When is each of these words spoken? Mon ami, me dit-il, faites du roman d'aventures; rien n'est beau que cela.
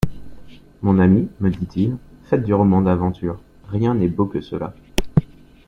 Mon 0.81 0.97
ami, 0.97 1.29
me 1.41 1.51
dit-il, 1.51 1.95
faites 2.23 2.43
du 2.43 2.55
roman 2.55 2.81
d'aventures; 2.81 3.39
rien 3.69 3.93
n'est 3.93 4.07
beau 4.09 4.25
que 4.25 4.41
cela. 4.41 4.73